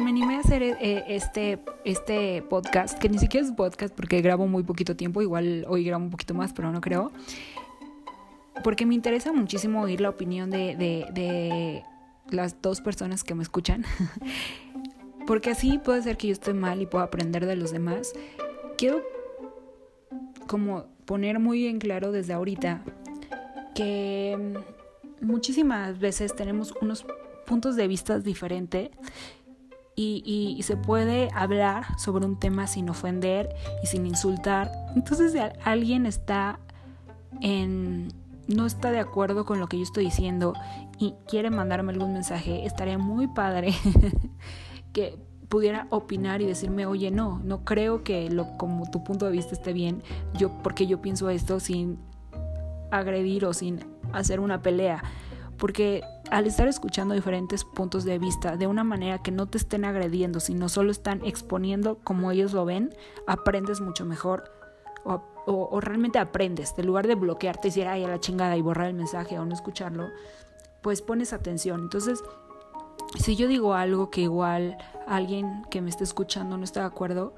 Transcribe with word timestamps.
me 0.00 0.10
animé 0.10 0.36
a 0.36 0.40
hacer 0.40 0.62
eh, 0.62 1.04
este, 1.08 1.58
este 1.84 2.42
podcast, 2.42 2.98
que 2.98 3.08
ni 3.08 3.18
siquiera 3.18 3.46
es 3.46 3.52
podcast 3.52 3.94
porque 3.94 4.20
grabo 4.20 4.46
muy 4.46 4.62
poquito 4.62 4.96
tiempo, 4.96 5.22
igual 5.22 5.64
hoy 5.68 5.84
grabo 5.84 6.04
un 6.04 6.10
poquito 6.10 6.34
más, 6.34 6.52
pero 6.52 6.70
no 6.72 6.80
creo. 6.80 7.12
Porque 8.64 8.86
me 8.86 8.94
interesa 8.94 9.32
muchísimo 9.32 9.82
oír 9.82 10.00
la 10.00 10.08
opinión 10.08 10.50
de, 10.50 10.76
de, 10.76 11.06
de 11.12 11.84
las 12.30 12.60
dos 12.62 12.80
personas 12.80 13.22
que 13.22 13.34
me 13.34 13.42
escuchan. 13.42 13.84
porque 15.26 15.50
así 15.50 15.78
puede 15.78 16.02
ser 16.02 16.16
que 16.16 16.28
yo 16.28 16.32
esté 16.32 16.54
mal 16.54 16.80
y 16.80 16.86
pueda 16.86 17.04
aprender 17.04 17.46
de 17.46 17.56
los 17.56 17.72
demás. 17.72 18.12
Quiero 18.78 19.02
como 20.46 20.86
poner 21.04 21.38
muy 21.38 21.66
en 21.66 21.78
claro 21.78 22.12
desde 22.12 22.32
ahorita 22.32 22.82
que 23.74 24.54
muchísimas 25.20 25.98
veces 25.98 26.34
tenemos 26.34 26.72
unos 26.80 27.04
puntos 27.46 27.76
de 27.76 27.86
vista 27.88 28.18
diferentes 28.18 28.90
y, 29.96 30.60
se 30.62 30.76
puede 30.76 31.30
hablar 31.34 31.98
sobre 31.98 32.26
un 32.26 32.38
tema 32.38 32.66
sin 32.66 32.90
ofender 32.90 33.54
y 33.82 33.86
sin 33.86 34.06
insultar. 34.06 34.70
Entonces, 34.94 35.32
si 35.32 35.38
alguien 35.64 36.04
está 36.04 36.60
en 37.40 38.08
no 38.46 38.64
está 38.64 38.92
de 38.92 39.00
acuerdo 39.00 39.44
con 39.44 39.58
lo 39.58 39.66
que 39.66 39.76
yo 39.76 39.82
estoy 39.82 40.04
diciendo 40.04 40.54
y 40.98 41.14
quiere 41.26 41.50
mandarme 41.50 41.92
algún 41.92 42.12
mensaje, 42.12 42.64
estaría 42.64 42.96
muy 42.96 43.26
padre 43.26 43.74
que 44.92 45.18
pudiera 45.48 45.86
opinar 45.90 46.42
y 46.42 46.46
decirme, 46.46 46.86
oye, 46.86 47.10
no, 47.10 47.40
no 47.42 47.64
creo 47.64 48.04
que 48.04 48.30
lo, 48.30 48.56
como 48.56 48.88
tu 48.90 49.02
punto 49.02 49.26
de 49.26 49.32
vista 49.32 49.52
esté 49.52 49.72
bien, 49.72 50.02
yo, 50.34 50.50
porque 50.62 50.86
yo 50.86 51.00
pienso 51.00 51.28
esto 51.28 51.58
sin 51.58 51.98
agredir 52.90 53.44
o 53.44 53.52
sin 53.52 53.80
hacer 54.12 54.38
una 54.38 54.62
pelea 54.62 55.02
porque 55.58 56.02
al 56.30 56.46
estar 56.46 56.68
escuchando 56.68 57.14
diferentes 57.14 57.64
puntos 57.64 58.04
de 58.04 58.18
vista 58.18 58.56
de 58.56 58.66
una 58.66 58.84
manera 58.84 59.22
que 59.22 59.30
no 59.30 59.46
te 59.46 59.58
estén 59.58 59.84
agrediendo, 59.84 60.40
sino 60.40 60.68
solo 60.68 60.90
están 60.90 61.24
exponiendo 61.24 61.98
como 62.02 62.30
ellos 62.30 62.52
lo 62.52 62.64
ven, 62.64 62.94
aprendes 63.26 63.80
mucho 63.80 64.04
mejor 64.04 64.50
o, 65.04 65.80
realmente 65.80 66.18
aprendes. 66.18 66.74
En 66.76 66.86
lugar 66.86 67.06
de 67.06 67.14
bloquearte 67.14 67.68
y 67.68 67.70
decir, 67.70 67.86
ay, 67.86 68.04
a 68.04 68.08
la 68.08 68.18
chingada 68.18 68.56
y 68.56 68.62
borrar 68.62 68.88
el 68.88 68.94
mensaje 68.94 69.38
o 69.38 69.44
no 69.44 69.54
escucharlo, 69.54 70.08
pues 70.82 71.02
pones 71.02 71.32
atención. 71.32 71.80
Entonces, 71.82 72.22
si 73.18 73.36
yo 73.36 73.46
digo 73.46 73.74
algo 73.74 74.10
que 74.10 74.22
igual 74.22 74.76
alguien 75.06 75.64
que 75.70 75.80
me 75.80 75.90
esté 75.90 76.02
escuchando 76.02 76.56
no 76.56 76.64
está 76.64 76.80
de 76.80 76.86
acuerdo 76.86 77.34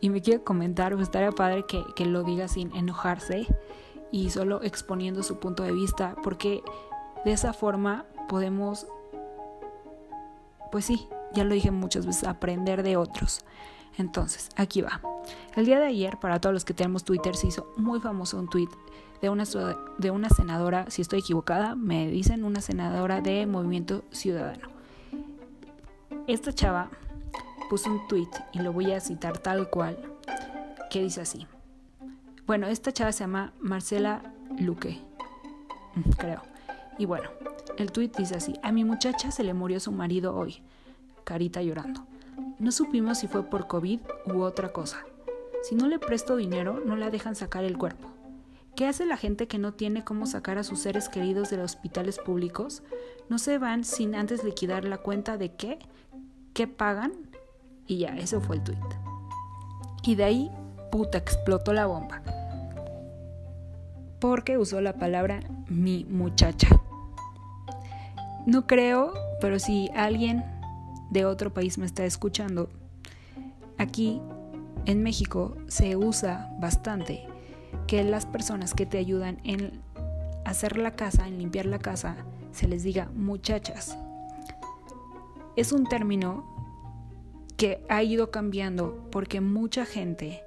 y 0.00 0.10
me 0.10 0.22
quiere 0.22 0.44
comentar, 0.44 0.92
pues 0.92 1.08
estaría 1.08 1.32
padre 1.32 1.64
que, 1.66 1.82
que 1.96 2.06
lo 2.06 2.22
diga 2.22 2.46
sin 2.46 2.74
enojarse 2.76 3.46
y 4.12 4.30
solo 4.30 4.62
exponiendo 4.62 5.22
su 5.22 5.40
punto 5.40 5.64
de 5.64 5.72
vista, 5.72 6.14
porque 6.22 6.62
de 7.26 7.32
esa 7.32 7.52
forma 7.52 8.04
podemos, 8.28 8.86
pues 10.70 10.84
sí, 10.84 11.08
ya 11.34 11.42
lo 11.42 11.54
dije 11.54 11.72
muchas 11.72 12.06
veces, 12.06 12.22
aprender 12.22 12.84
de 12.84 12.96
otros. 12.96 13.44
Entonces, 13.98 14.48
aquí 14.54 14.80
va. 14.80 15.00
El 15.56 15.66
día 15.66 15.80
de 15.80 15.86
ayer, 15.86 16.20
para 16.20 16.40
todos 16.40 16.52
los 16.52 16.64
que 16.64 16.72
tenemos 16.72 17.02
Twitter, 17.02 17.34
se 17.34 17.48
hizo 17.48 17.72
muy 17.76 17.98
famoso 17.98 18.38
un 18.38 18.48
tweet 18.48 18.68
de 19.20 19.28
una, 19.28 19.42
de 19.98 20.10
una 20.12 20.28
senadora, 20.28 20.88
si 20.88 21.02
estoy 21.02 21.18
equivocada, 21.18 21.74
me 21.74 22.06
dicen 22.06 22.44
una 22.44 22.60
senadora 22.60 23.20
de 23.20 23.44
Movimiento 23.44 24.04
Ciudadano. 24.12 24.68
Esta 26.28 26.52
chava 26.52 26.90
puso 27.68 27.90
un 27.90 28.06
tweet 28.06 28.30
y 28.52 28.60
lo 28.60 28.72
voy 28.72 28.92
a 28.92 29.00
citar 29.00 29.38
tal 29.38 29.68
cual, 29.68 29.98
que 30.90 31.02
dice 31.02 31.22
así. 31.22 31.44
Bueno, 32.46 32.68
esta 32.68 32.92
chava 32.92 33.10
se 33.10 33.24
llama 33.24 33.52
Marcela 33.58 34.32
Luque, 34.60 35.00
mm, 35.96 36.10
creo. 36.10 36.55
Y 36.98 37.04
bueno, 37.04 37.28
el 37.76 37.92
tweet 37.92 38.12
dice 38.16 38.36
así, 38.36 38.54
a 38.62 38.72
mi 38.72 38.84
muchacha 38.84 39.30
se 39.30 39.44
le 39.44 39.54
murió 39.54 39.80
su 39.80 39.92
marido 39.92 40.34
hoy, 40.34 40.62
carita 41.24 41.62
llorando. 41.62 42.06
No 42.58 42.72
supimos 42.72 43.18
si 43.18 43.28
fue 43.28 43.44
por 43.44 43.66
COVID 43.66 44.00
u 44.26 44.42
otra 44.42 44.72
cosa. 44.72 45.04
Si 45.62 45.74
no 45.74 45.88
le 45.88 45.98
presto 45.98 46.36
dinero, 46.36 46.80
no 46.84 46.96
la 46.96 47.10
dejan 47.10 47.34
sacar 47.34 47.64
el 47.64 47.76
cuerpo. 47.76 48.08
¿Qué 48.74 48.86
hace 48.86 49.06
la 49.06 49.16
gente 49.16 49.48
que 49.48 49.58
no 49.58 49.72
tiene 49.72 50.04
cómo 50.04 50.26
sacar 50.26 50.58
a 50.58 50.64
sus 50.64 50.80
seres 50.80 51.08
queridos 51.08 51.50
de 51.50 51.56
los 51.56 51.74
hospitales 51.74 52.18
públicos? 52.18 52.82
No 53.28 53.38
se 53.38 53.58
van 53.58 53.84
sin 53.84 54.14
antes 54.14 54.44
liquidar 54.44 54.84
la 54.84 54.98
cuenta 54.98 55.38
de 55.38 55.54
qué, 55.54 55.78
qué 56.52 56.66
pagan 56.66 57.12
y 57.86 57.98
ya, 57.98 58.16
eso 58.16 58.40
fue 58.40 58.56
el 58.56 58.64
tweet. 58.64 58.78
Y 60.02 60.14
de 60.14 60.24
ahí, 60.24 60.50
puta, 60.92 61.18
explotó 61.18 61.72
la 61.72 61.86
bomba 61.86 62.22
porque 64.26 64.58
usó 64.58 64.80
la 64.80 64.94
palabra 64.94 65.38
mi 65.68 66.04
muchacha. 66.04 66.66
No 68.44 68.66
creo, 68.66 69.14
pero 69.40 69.60
si 69.60 69.88
alguien 69.94 70.44
de 71.10 71.24
otro 71.24 71.54
país 71.54 71.78
me 71.78 71.86
está 71.86 72.04
escuchando, 72.04 72.68
aquí 73.78 74.20
en 74.84 75.04
México 75.04 75.56
se 75.68 75.94
usa 75.94 76.52
bastante 76.58 77.24
que 77.86 78.02
las 78.02 78.26
personas 78.26 78.74
que 78.74 78.84
te 78.84 78.98
ayudan 78.98 79.38
en 79.44 79.80
hacer 80.44 80.76
la 80.76 80.96
casa, 80.96 81.28
en 81.28 81.38
limpiar 81.38 81.66
la 81.66 81.78
casa, 81.78 82.16
se 82.50 82.66
les 82.66 82.82
diga 82.82 83.08
muchachas. 83.14 83.96
Es 85.54 85.70
un 85.70 85.84
término 85.86 86.44
que 87.56 87.84
ha 87.88 88.02
ido 88.02 88.32
cambiando 88.32 89.08
porque 89.12 89.40
mucha 89.40 89.86
gente 89.86 90.42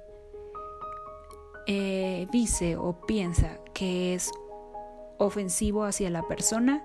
eh, 1.66 2.28
dice 2.30 2.76
o 2.76 3.00
piensa 3.06 3.56
que 3.80 4.12
es 4.12 4.30
ofensivo 5.16 5.84
hacia 5.84 6.10
la 6.10 6.28
persona 6.28 6.84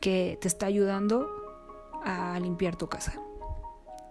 que 0.00 0.38
te 0.40 0.46
está 0.46 0.66
ayudando 0.66 1.28
a 2.04 2.38
limpiar 2.38 2.76
tu 2.76 2.88
casa. 2.88 3.20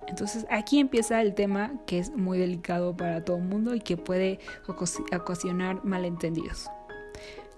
Entonces 0.05 0.45
aquí 0.49 0.81
empieza 0.81 1.21
el 1.21 1.33
tema 1.33 1.71
que 1.85 1.99
es 1.99 2.13
muy 2.13 2.37
delicado 2.37 2.97
para 2.97 3.23
todo 3.23 3.37
el 3.37 3.43
mundo 3.43 3.73
y 3.73 3.79
que 3.79 3.95
puede 3.95 4.41
ocasionar 4.67 5.81
malentendidos. 5.85 6.69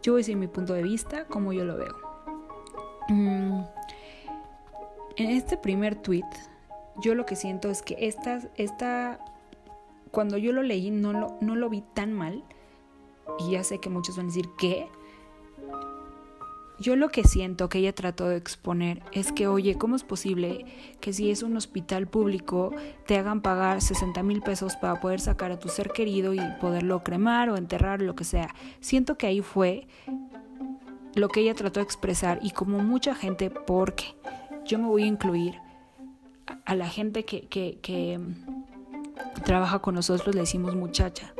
Yo 0.04 0.14
voy 0.14 0.20
a 0.20 0.22
decir 0.22 0.38
mi 0.38 0.48
punto 0.48 0.76
de 0.76 0.84
vista, 0.84 1.26
como 1.26 1.52
yo 1.52 1.66
lo 1.66 1.76
veo. 1.76 1.96
Mm, 3.10 3.62
en 5.16 5.30
este 5.32 5.58
primer 5.58 5.96
tweet, 5.96 6.22
yo 7.02 7.16
lo 7.16 7.26
que 7.26 7.36
siento 7.36 7.72
es 7.72 7.82
que 7.82 7.96
esta, 8.00 8.42
esta 8.58 9.26
cuando 10.12 10.38
yo 10.38 10.52
lo 10.52 10.62
leí 10.62 10.92
no 10.92 11.14
lo, 11.14 11.36
no 11.42 11.56
lo 11.56 11.68
vi 11.68 11.82
tan 11.96 12.14
mal. 12.14 12.44
Y 13.40 13.52
ya 13.52 13.64
sé 13.64 13.80
que 13.80 13.90
muchos 13.90 14.18
van 14.18 14.26
a 14.26 14.30
decir, 14.30 14.50
¿qué? 14.58 14.88
Yo 16.80 16.96
lo 16.96 17.10
que 17.10 17.24
siento 17.24 17.70
que 17.70 17.78
ella 17.78 17.94
trató 17.94 18.28
de 18.28 18.36
exponer 18.36 19.04
es 19.12 19.32
que, 19.32 19.48
oye, 19.48 19.78
¿cómo 19.78 19.96
es 19.96 20.04
posible 20.04 20.66
que 21.00 21.14
si 21.14 21.32
es 21.32 21.44
un 21.44 21.56
hospital 21.56 22.08
público 22.08 22.72
te 23.06 23.18
hagan 23.18 23.42
pagar 23.42 23.82
60 23.82 24.22
mil 24.24 24.42
pesos 24.42 24.76
para 24.76 25.00
poder 25.00 25.22
sacar 25.22 25.52
a 25.52 25.60
tu 25.60 25.70
ser 25.70 25.92
querido 25.92 26.34
y 26.34 26.42
poderlo 26.60 27.04
cremar 27.04 27.50
o 27.50 27.58
enterrar, 27.58 28.02
lo 28.02 28.16
que 28.16 28.24
sea? 28.24 28.54
Siento 28.82 29.18
que 29.18 29.28
ahí 29.28 29.42
fue 29.42 29.88
lo 31.16 31.30
que 31.30 31.42
ella 31.42 31.54
trató 31.54 31.80
de 31.80 31.86
expresar 31.86 32.40
y 32.42 32.52
como 32.52 32.80
mucha 32.80 33.14
gente, 33.14 33.50
porque 33.50 34.16
yo 34.66 34.80
me 34.80 34.88
voy 34.88 35.04
a 35.04 35.08
incluir 35.08 35.56
a, 36.66 36.76
la 36.76 36.90
gente 36.90 37.24
que, 37.24 37.48
que, 37.48 37.78
que 37.82 38.20
trabaja 39.46 39.80
con 39.80 39.96
nosotros 39.96 40.34
le 40.34 40.42
decimos 40.42 40.76
muchacha. 40.76 41.34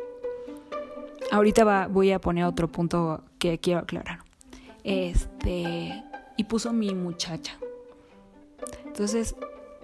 Ahorita 1.34 1.64
va, 1.64 1.88
voy 1.88 2.12
a 2.12 2.22
poner 2.22 2.46
otro 2.46 2.72
punto 2.72 3.24
que 3.40 3.58
quiero 3.58 3.80
aclarar. 3.80 4.20
Este, 4.84 6.04
y 6.38 6.44
puso 6.44 6.72
mi 6.72 6.94
muchacha. 6.94 7.58
Entonces, 8.86 9.36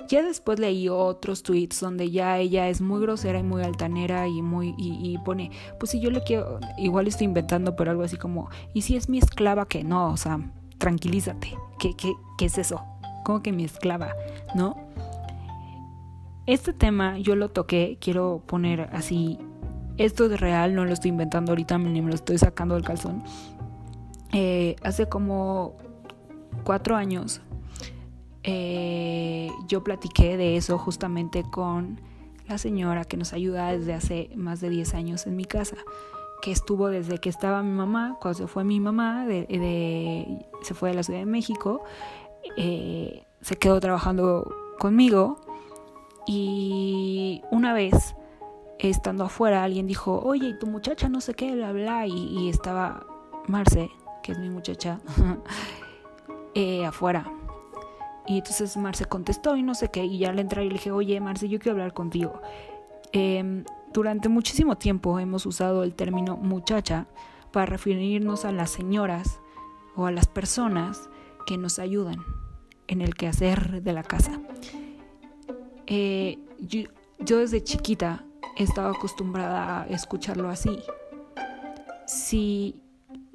ya 0.08 0.22
después 0.22 0.60
leí 0.60 0.90
otros 0.90 1.42
tweets 1.42 1.80
donde 1.80 2.12
ya 2.12 2.38
ella 2.38 2.70
es 2.70 2.82
muy 2.82 3.02
grosera 3.02 3.40
y 3.40 3.44
muy 3.44 3.64
altanera 3.64 4.28
y 4.28 4.44
muy 4.44 4.76
y, 4.78 5.18
pone, 5.26 5.50
pues 5.80 5.90
si 5.90 6.00
yo 6.00 6.12
le 6.12 6.22
quiero, 6.22 6.60
igual 6.78 7.08
estoy 7.08 7.26
inventando, 7.26 7.76
pero 7.76 7.90
algo 7.90 8.04
así 8.04 8.18
como, 8.18 8.52
y 8.76 8.84
si 8.84 8.96
es 8.96 9.10
mi 9.10 9.18
esclava 9.18 9.68
que 9.68 9.84
no, 9.84 10.12
o 10.12 10.18
sea, 10.18 10.40
tranquilízate, 10.78 11.58
¿qué, 11.80 11.96
qué, 11.96 12.14
qué 12.38 12.46
es 12.46 12.60
eso? 12.60 12.84
¿Cómo 13.26 13.42
que 13.42 13.52
mi 13.52 13.64
esclava? 13.64 14.14
¿No? 14.54 14.76
Este 16.46 16.74
tema 16.74 17.18
yo 17.18 17.36
lo 17.36 17.50
toqué, 17.50 17.98
quiero 18.00 18.44
poner 18.46 18.90
así, 18.94 19.40
esto 20.04 20.26
es 20.26 20.40
real, 20.40 20.76
no 20.76 20.86
lo 20.86 20.94
estoy 20.94 21.10
inventando 21.10 21.52
ahorita 21.52 21.78
ni 21.78 22.02
me 22.02 22.10
lo 22.10 22.16
estoy 22.16 22.38
sacando 22.38 22.76
del 22.76 22.84
calzón. 22.84 23.24
Eh, 24.32 24.76
hace 24.84 25.08
como 25.10 25.78
cuatro 26.64 26.96
años 26.96 27.42
eh, 28.44 29.50
yo 29.68 29.84
platiqué 29.84 30.38
de 30.38 30.56
eso 30.56 30.78
justamente 30.78 31.44
con 31.44 32.00
la 32.48 32.58
señora 32.58 33.06
que 33.06 33.18
nos 33.18 33.34
ayuda 33.34 33.72
desde 33.72 33.94
hace 33.94 34.30
más 34.36 34.60
de 34.62 34.70
10 34.70 34.94
años 34.96 35.28
en 35.28 35.36
mi 35.36 35.46
casa, 35.46 35.78
que 36.42 36.52
estuvo 36.52 36.90
desde 36.90 37.20
que 37.20 37.30
estaba 37.30 37.62
mi 37.62 37.72
mamá, 37.74 38.18
cuando 38.20 38.40
se 38.40 38.48
fue 38.48 38.64
mi 38.64 38.80
mamá, 38.80 39.26
se 39.28 40.74
fue 40.74 40.90
de 40.90 40.96
la 40.96 41.04
Ciudad 41.04 41.20
de 41.20 41.26
México, 41.26 41.84
eh, 42.58 43.24
se 43.42 43.56
quedó 43.58 43.80
trabajando 43.80 44.52
conmigo 44.80 45.42
y 46.26 47.44
una 47.52 47.74
vez, 47.74 48.16
estando 48.80 49.26
afuera, 49.26 49.64
alguien 49.64 49.88
dijo, 49.88 50.20
oye, 50.20 50.54
tu 50.54 50.66
muchacha 50.66 51.10
no 51.10 51.22
sé 51.22 51.34
qué, 51.34 51.54
bla, 51.54 51.72
bla, 51.74 52.08
y, 52.08 52.50
estaba 52.50 53.06
Marce, 53.48 53.92
que 54.24 54.32
es 54.32 54.40
mi 54.40 54.50
muchacha, 54.50 55.00
eh, 56.56 56.86
afuera. 56.86 57.32
Y 58.26 58.38
entonces 58.38 58.78
Marce 58.78 59.06
contestó 59.06 59.56
y 59.56 59.64
no 59.64 59.76
sé 59.76 59.90
qué, 59.90 60.06
y 60.06 60.20
ya 60.20 60.32
le 60.32 60.42
entré 60.42 60.64
y 60.64 60.70
le 60.70 60.76
dije, 60.76 60.92
oye 60.92 61.20
Marce, 61.20 61.50
yo 61.50 61.60
quiero 61.60 61.74
hablar 61.74 61.94
contigo. 61.94 62.42
Em, 63.12 63.66
durante 63.92 64.30
muchísimo 64.30 64.78
tiempo 64.78 65.20
hemos 65.20 65.46
usado 65.46 65.84
el 65.84 65.96
término 65.96 66.38
muchacha 66.38 67.08
para 67.52 67.66
referirnos 67.66 68.46
a 68.46 68.52
las 68.52 68.70
señoras 68.70 69.40
o 69.96 70.06
a 70.06 70.12
las 70.12 70.28
personas 70.28 71.10
que 71.46 71.58
nos 71.58 71.80
ayudan 71.80 72.20
en 72.88 73.02
el 73.02 73.16
quehacer 73.16 73.82
de 73.82 73.94
la 73.94 74.04
casa. 74.04 74.40
Eh, 75.88 76.38
yo, 76.60 77.40
desde 77.40 77.64
chiquita 77.64 78.24
he 78.60 78.64
estado 78.64 78.90
acostumbrada 78.90 79.84
a 79.84 79.88
escucharlo 79.88 80.50
así. 80.50 80.80
Si 82.06 82.76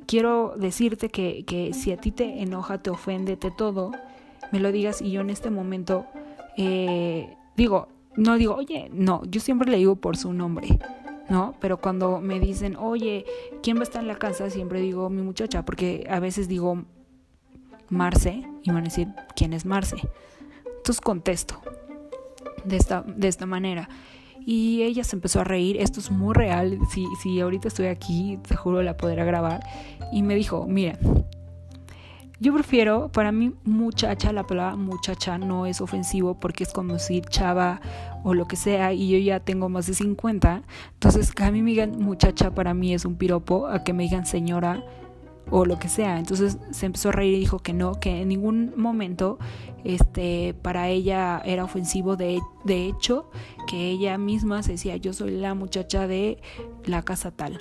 quiero 0.07 0.55
decirte 0.57 1.09
que, 1.09 1.45
que 1.47 1.73
si 1.73 1.93
a 1.93 1.97
ti 1.97 2.13
te 2.13 2.43
enoja, 2.43 2.79
te 2.79 2.91
ofende, 2.91 3.37
te 3.37 3.51
todo, 3.51 3.91
me 4.53 4.61
lo 4.61 4.71
digas 4.71 5.01
y 5.01 5.11
yo 5.11 5.23
en 5.23 5.31
este 5.31 5.51
momento 5.51 6.07
eh, 6.59 7.35
digo, 7.57 7.89
no 8.17 8.37
digo, 8.37 8.55
oye, 8.55 8.91
no, 8.93 9.23
yo 9.25 9.41
siempre 9.41 9.71
le 9.71 9.79
digo 9.79 9.97
por 9.97 10.19
su 10.19 10.35
nombre, 10.35 10.79
¿no? 11.31 11.55
Pero 11.59 11.79
cuando 11.79 12.21
me 12.21 12.39
dicen, 12.39 12.77
oye, 12.77 13.25
¿quién 13.63 13.79
va 13.79 13.81
a 13.81 13.85
estar 13.85 14.03
en 14.03 14.09
la 14.09 14.19
casa? 14.19 14.51
Siempre 14.51 14.81
digo 14.81 15.09
mi 15.09 15.23
muchacha, 15.23 15.65
porque 15.65 16.07
a 16.11 16.21
veces 16.21 16.49
digo 16.49 16.85
Marce 17.89 18.47
y 18.63 18.71
van 18.71 18.81
a 18.81 18.85
decir, 18.85 19.09
¿quién 19.35 19.55
es 19.55 19.65
Marce? 19.65 19.97
Entonces 20.67 21.01
contesto 21.01 21.63
de 22.65 22.77
esta, 22.77 23.03
de 23.03 23.29
esta 23.29 23.47
manera. 23.47 23.89
Y 24.47 24.83
ella 24.83 25.05
se 25.05 25.17
empezó 25.17 25.41
a 25.41 25.45
reír, 25.45 25.79
esto 25.81 26.01
es 26.01 26.11
muy 26.11 26.35
real, 26.35 26.79
si, 26.91 27.07
si 27.23 27.41
ahorita 27.41 27.69
estoy 27.69 27.87
aquí, 27.87 28.39
te 28.47 28.57
juro 28.57 28.83
la 28.83 28.97
podrá 28.97 29.25
grabar. 29.25 29.61
Y 30.13 30.23
me 30.23 30.35
dijo, 30.35 30.67
mira, 30.67 30.99
yo 32.41 32.53
prefiero, 32.53 33.11
para 33.11 33.33
mí 33.33 33.55
muchacha, 33.65 34.33
la 34.33 34.47
palabra 34.47 34.77
muchacha 34.77 35.39
no 35.39 35.67
es 35.67 35.81
ofensivo 35.81 36.39
porque 36.41 36.65
es 36.65 36.73
como 36.73 36.99
si 36.99 37.23
chava 37.23 37.81
o 38.23 38.35
lo 38.35 38.47
que 38.47 38.57
sea 38.57 38.93
y 38.93 39.09
yo 39.09 39.19
ya 39.19 39.41
tengo 39.41 39.69
más 39.69 39.87
de 39.87 39.95
50. 39.95 40.63
Entonces 40.93 41.33
a 41.41 41.51
mí 41.51 41.63
me 41.63 41.71
digan 41.71 41.99
muchacha 41.99 42.53
para 42.55 42.75
mí 42.75 42.93
es 42.93 43.05
un 43.05 43.17
piropo, 43.17 43.69
a 43.69 43.85
que 43.85 43.93
me 43.93 44.03
digan 44.03 44.27
señora 44.27 44.85
o 45.51 45.65
lo 45.65 45.79
que 45.79 45.89
sea. 45.89 46.19
Entonces 46.19 46.59
se 46.71 46.87
empezó 46.87 47.11
a 47.11 47.13
reír 47.13 47.35
y 47.35 47.41
dijo 47.41 47.59
que 47.59 47.73
no, 47.73 47.95
que 48.01 48.23
en 48.23 48.29
ningún 48.29 48.73
momento 48.77 49.39
este, 49.85 50.55
para 50.63 50.89
ella 50.89 51.41
era 51.45 51.65
ofensivo. 51.65 52.17
De, 52.17 52.41
de 52.65 52.87
hecho, 52.87 53.31
que 53.67 53.91
ella 53.91 54.19
misma 54.19 54.63
se 54.63 54.73
decía 54.73 54.97
yo 54.97 55.13
soy 55.13 55.33
la 55.33 55.55
muchacha 55.55 56.07
de 56.07 56.41
la 56.85 57.03
casa 57.03 57.31
tal. 57.31 57.61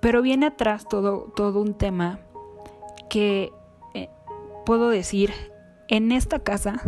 Pero 0.00 0.20
viene 0.20 0.46
atrás 0.46 0.86
todo, 0.88 1.32
todo 1.36 1.60
un 1.60 1.74
tema 1.74 2.18
que 3.08 3.52
eh, 3.94 4.08
puedo 4.66 4.88
decir, 4.88 5.32
en 5.88 6.10
esta 6.10 6.40
casa, 6.40 6.80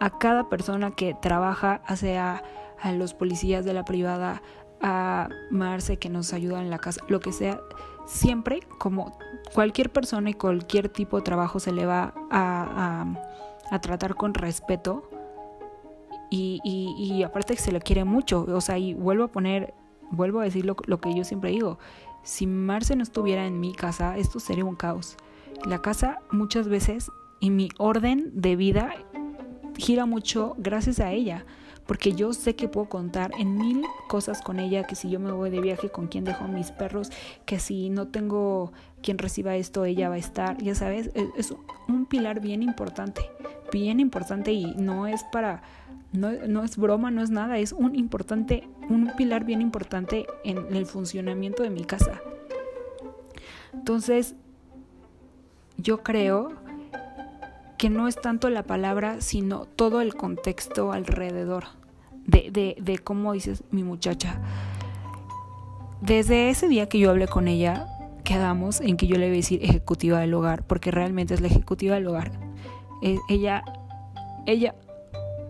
a 0.00 0.18
cada 0.18 0.48
persona 0.48 0.92
que 0.92 1.14
trabaja, 1.20 1.82
sea 1.96 2.42
a 2.80 2.92
los 2.92 3.14
policías 3.14 3.64
de 3.64 3.74
la 3.74 3.84
privada, 3.84 4.42
a 4.80 5.28
Marce 5.50 5.98
que 5.98 6.08
nos 6.08 6.32
ayuda 6.32 6.60
en 6.60 6.70
la 6.70 6.78
casa, 6.78 7.02
lo 7.08 7.20
que 7.20 7.32
sea, 7.32 7.60
siempre 8.06 8.60
como 8.78 9.18
cualquier 9.54 9.90
persona 9.90 10.30
y 10.30 10.34
cualquier 10.34 10.88
tipo 10.88 11.16
de 11.16 11.22
trabajo 11.22 11.60
se 11.60 11.72
le 11.72 11.86
va 11.86 12.14
a, 12.30 13.06
tratar 13.82 14.14
con 14.14 14.32
respeto 14.32 15.10
y, 16.30 17.22
aparte 17.24 17.54
que 17.54 17.60
se 17.60 17.72
le 17.72 17.80
quiere 17.80 18.04
mucho, 18.04 18.46
o 18.48 18.60
sea, 18.60 18.78
y 18.78 18.94
vuelvo 18.94 19.24
a 19.24 19.28
poner, 19.28 19.74
vuelvo 20.10 20.40
a 20.40 20.44
decir 20.44 20.64
lo, 20.64 20.76
lo 20.86 21.00
que 21.00 21.14
yo 21.14 21.24
siempre 21.24 21.50
digo, 21.50 21.78
si 22.22 22.46
Marce 22.46 22.96
no 22.96 23.02
estuviera 23.02 23.46
en 23.46 23.60
mi 23.60 23.72
casa, 23.72 24.16
esto 24.16 24.40
sería 24.40 24.64
un 24.64 24.74
caos. 24.74 25.16
La 25.64 25.80
casa 25.80 26.18
muchas 26.30 26.68
veces 26.68 27.10
y 27.40 27.50
mi 27.50 27.68
orden 27.78 28.32
de 28.34 28.56
vida 28.56 28.94
gira 29.76 30.06
mucho 30.06 30.54
gracias 30.58 31.00
a 31.00 31.12
ella, 31.12 31.44
porque 31.86 32.12
yo 32.12 32.32
sé 32.32 32.56
que 32.56 32.68
puedo 32.68 32.88
contar 32.88 33.30
en 33.38 33.56
mil 33.56 33.82
cosas 34.08 34.42
con 34.42 34.58
ella, 34.58 34.84
que 34.84 34.96
si 34.96 35.10
yo 35.10 35.20
me 35.20 35.32
voy 35.32 35.50
de 35.50 35.60
viaje, 35.60 35.90
con 35.90 36.08
quién 36.08 36.24
dejo 36.24 36.48
mis 36.48 36.70
perros, 36.72 37.10
que 37.44 37.58
si 37.58 37.90
no 37.90 38.08
tengo 38.08 38.72
quien 39.02 39.18
reciba 39.18 39.56
esto, 39.56 39.84
ella 39.84 40.08
va 40.08 40.16
a 40.16 40.18
estar, 40.18 40.58
ya 40.62 40.74
sabes, 40.74 41.10
es 41.36 41.54
un 41.88 42.06
pilar 42.06 42.40
bien 42.40 42.62
importante, 42.62 43.30
bien 43.72 44.00
importante 44.00 44.52
y 44.52 44.74
no 44.74 45.06
es 45.06 45.22
para 45.24 45.62
no, 46.12 46.64
es 46.64 46.76
broma, 46.76 47.10
no 47.10 47.22
es 47.22 47.30
nada, 47.30 47.58
es 47.58 47.72
un 47.72 47.94
importante, 47.94 48.68
un 48.88 49.12
pilar 49.16 49.44
bien 49.44 49.60
importante 49.60 50.26
en 50.44 50.74
el 50.74 50.86
funcionamiento 50.86 51.62
de 51.62 51.70
mi 51.70 51.84
casa. 51.84 52.20
Entonces, 53.72 54.34
yo 55.76 56.02
creo 56.02 56.54
que 57.86 57.90
no 57.90 58.08
es 58.08 58.20
tanto 58.20 58.50
la 58.50 58.64
palabra, 58.64 59.20
sino 59.20 59.64
todo 59.64 60.00
el 60.00 60.16
contexto 60.16 60.90
alrededor 60.90 61.66
de, 62.26 62.50
de, 62.50 62.76
de 62.80 62.98
cómo 62.98 63.32
dices 63.32 63.62
mi 63.70 63.84
muchacha. 63.84 64.40
Desde 66.00 66.50
ese 66.50 66.66
día 66.66 66.88
que 66.88 66.98
yo 66.98 67.10
hablé 67.10 67.28
con 67.28 67.46
ella, 67.46 67.86
quedamos 68.24 68.80
en 68.80 68.96
que 68.96 69.06
yo 69.06 69.18
le 69.18 69.26
iba 69.26 69.34
a 69.34 69.36
decir 69.36 69.62
ejecutiva 69.62 70.18
del 70.18 70.34
hogar, 70.34 70.64
porque 70.64 70.90
realmente 70.90 71.34
es 71.34 71.40
la 71.40 71.46
ejecutiva 71.46 71.94
del 71.94 72.08
hogar. 72.08 72.32
E, 73.02 73.20
ella, 73.28 73.62
ella 74.46 74.74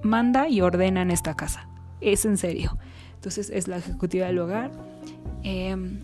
manda 0.02 0.46
y 0.46 0.60
ordena 0.60 1.00
en 1.00 1.10
esta 1.10 1.36
casa. 1.36 1.70
Es 2.02 2.26
en 2.26 2.36
serio. 2.36 2.76
Entonces 3.14 3.48
es 3.48 3.66
la 3.66 3.78
ejecutiva 3.78 4.26
del 4.26 4.40
hogar. 4.40 4.72
Em, 5.42 6.00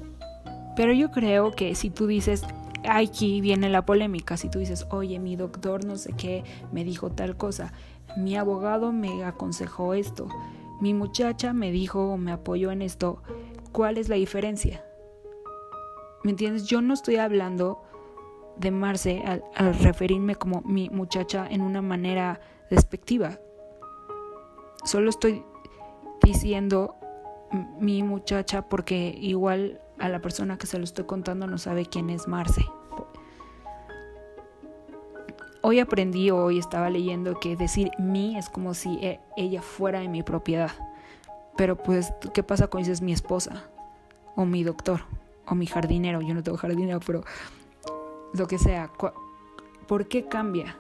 pero 0.77 0.95
yo 0.95 1.11
creo 1.11 1.51
que 1.51 1.75
si 1.75 1.91
tú 1.91 2.07
dices, 2.07 2.43
aquí 2.89 3.41
viene 3.41 3.69
la 3.69 3.85
polémica, 3.85 4.37
si 4.37 4.49
tú 4.49 4.59
dices, 4.59 4.87
oye, 4.91 5.19
mi 5.19 5.37
doctor 5.37 5.85
no 5.85 5.97
sé 5.97 6.13
qué 6.13 6.45
me 6.73 6.85
dijo 6.85 7.11
tal 7.11 7.37
cosa, 7.37 7.73
mi 8.17 8.37
abogado 8.37 8.93
me 8.93 9.25
aconsejó 9.25 9.95
esto, 9.95 10.29
mi 10.81 10.95
muchacha 10.95 11.53
me 11.53 11.71
dijo 11.71 12.13
o 12.13 12.17
me 12.17 12.33
apoyó 12.33 12.71
en 12.71 12.83
esto, 12.83 13.23
¿cuál 13.73 13.99
es 13.99 14.09
la 14.09 14.17
diferencia? 14.17 14.85
¿Me 16.25 16.31
entiendes? 16.31 16.65
Yo 16.67 16.81
no 16.83 16.95
estoy 16.95 17.17
hablando 17.17 17.83
de 18.57 18.71
Marce 18.71 19.23
al 19.25 19.75
referirme 19.81 20.37
como 20.37 20.61
mi 20.63 20.89
muchacha 20.91 21.47
en 21.51 21.63
una 21.63 21.83
manera 21.83 22.41
despectiva. 22.71 23.39
Solo 24.85 25.11
estoy 25.11 25.45
diciendo 26.23 26.97
mi 27.79 28.03
muchacha 28.03 28.69
porque 28.69 29.17
igual 29.21 29.81
a 29.99 30.09
la 30.09 30.21
persona 30.21 30.59
que 30.59 30.67
se 30.67 30.79
lo 30.79 30.85
estoy 30.85 31.05
contando 31.05 31.47
no 31.47 31.59
sabe 31.59 31.87
quién 31.87 32.11
es 32.11 32.29
Marce. 32.29 32.67
Hoy 35.63 35.79
aprendí, 35.79 36.31
hoy 36.31 36.59
estaba 36.59 36.91
leyendo 36.91 37.39
que 37.39 37.57
decir 37.57 37.91
mi 37.99 38.37
es 38.37 38.49
como 38.49 38.75
si 38.75 38.95
e, 38.97 39.21
ella 39.37 39.63
fuera 39.63 40.01
de 40.01 40.09
mi 40.09 40.23
propiedad. 40.23 40.73
Pero 41.57 41.77
pues, 41.77 42.13
¿qué 42.35 42.43
pasa 42.43 42.67
cuando 42.67 42.89
dices 42.89 43.03
mi 43.03 43.13
esposa? 43.13 43.71
O 44.35 44.45
mi 44.45 44.65
doctor, 44.65 45.03
o 45.47 45.55
mi 45.55 45.67
jardinero. 45.67 46.21
Yo 46.21 46.35
no 46.35 46.43
tengo 46.43 46.59
jardinero, 46.59 46.99
pero 47.07 47.23
lo 48.35 48.47
que 48.49 48.59
sea. 48.59 48.91
¿Por 49.87 50.09
qué 50.09 50.25
cambia? 50.25 50.77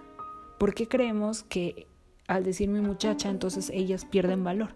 ¿Por 0.58 0.74
qué 0.74 0.88
creemos 0.88 1.44
que 1.44 1.86
al 2.32 2.44
decir 2.44 2.68
mi 2.68 2.80
muchacha, 2.80 3.28
entonces 3.28 3.70
ellas 3.70 4.04
pierden 4.04 4.44
valor. 4.44 4.70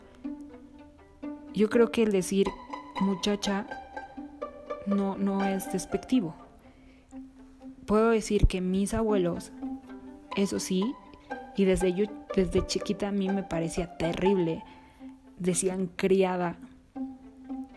Yo 1.55 1.71
creo 1.71 1.91
que 1.91 2.03
el 2.03 2.13
decir 2.13 2.47
muchacha 3.01 3.67
no, 4.87 5.17
no 5.17 5.45
es 5.45 5.73
despectivo. 5.73 6.35
Puedo 7.87 8.11
decir 8.11 8.47
que 8.47 8.61
mis 8.61 8.95
abuelos, 8.95 9.53
eso 10.37 10.59
sí, 10.59 10.95
y 11.57 11.65
desde 11.65 11.93
yo, 11.93 12.07
desde 12.35 12.67
chiquita 12.67 13.09
a 13.09 13.13
mí 13.13 13.29
me 13.29 13.43
parecía 13.43 13.97
terrible, 13.97 14.65
decían 15.39 15.89
criada, 15.97 16.59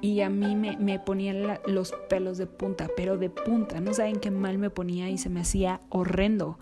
y 0.02 0.22
a 0.22 0.30
mí 0.30 0.56
me, 0.56 0.78
me 0.78 1.00
ponían 1.00 1.60
los 1.68 1.94
pelos 2.10 2.38
de 2.38 2.48
punta, 2.48 2.88
pero 2.96 3.18
de 3.18 3.30
punta, 3.30 3.82
no 3.82 3.94
saben 3.94 4.20
qué 4.20 4.32
mal 4.32 4.58
me 4.58 4.70
ponía 4.70 5.10
y 5.10 5.18
se 5.18 5.30
me 5.30 5.42
hacía 5.42 5.82
horrendo. 5.90 6.58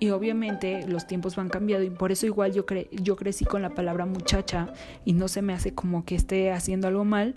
Y 0.00 0.10
obviamente 0.10 0.86
los 0.86 1.06
tiempos 1.06 1.36
van 1.36 1.48
cambiando 1.48 1.84
y 1.86 1.90
por 1.90 2.10
eso 2.10 2.26
igual 2.26 2.52
yo, 2.52 2.66
cre 2.66 2.88
yo 2.90 3.16
crecí 3.16 3.44
con 3.44 3.62
la 3.62 3.70
palabra 3.70 4.06
muchacha 4.06 4.72
y 5.04 5.12
no 5.12 5.28
se 5.28 5.42
me 5.42 5.52
hace 5.52 5.74
como 5.74 6.04
que 6.04 6.14
esté 6.14 6.50
haciendo 6.50 6.88
algo 6.88 7.04
mal. 7.04 7.34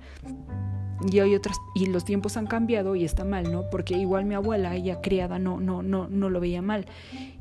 Y 1.09 1.19
hay 1.19 1.35
otras 1.35 1.57
y 1.73 1.87
los 1.87 2.05
tiempos 2.05 2.37
han 2.37 2.47
cambiado 2.47 2.95
y 2.95 3.05
está 3.05 3.23
mal, 3.23 3.51
¿no? 3.51 3.69
Porque 3.69 3.97
igual 3.97 4.25
mi 4.25 4.35
abuela, 4.35 4.75
ella 4.75 5.01
criada, 5.01 5.39
no 5.39 5.59
no 5.59 5.81
no 5.81 6.07
no 6.07 6.29
lo 6.29 6.39
veía 6.39 6.61
mal. 6.61 6.85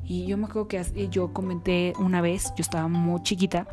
Y 0.03 0.25
yo 0.25 0.37
me 0.37 0.45
acuerdo 0.45 0.67
que 0.67 1.09
yo 1.09 1.33
comenté 1.33 1.93
una 1.99 2.21
vez, 2.21 2.53
yo 2.57 2.61
estaba 2.61 2.87
muy 2.87 3.21
chiquita. 3.23 3.67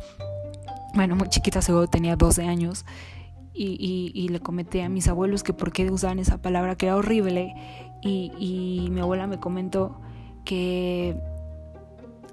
Bueno, 0.93 1.15
muy 1.15 1.29
chiquita, 1.29 1.61
seguro 1.61 1.87
tenía 1.87 2.15
12 2.15 2.43
años. 2.43 2.85
Y, 3.51 3.75
y, 3.79 4.11
y, 4.13 4.29
le 4.29 4.39
comenté 4.39 4.83
a 4.83 4.89
mis 4.89 5.09
abuelos 5.09 5.43
que 5.43 5.51
por 5.51 5.73
qué 5.73 5.91
usaban 5.91 6.19
esa 6.19 6.41
palabra 6.41 6.75
que 6.75 6.85
era 6.85 6.95
horrible 6.95 7.53
y, 8.01 8.31
y 8.37 8.89
mi 8.89 9.01
abuela 9.01 9.27
me 9.27 9.37
comentó 9.37 9.99
que 10.45 11.17